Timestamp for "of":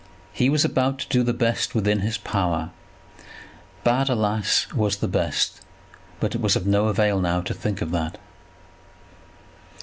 6.55-6.65, 7.83-7.91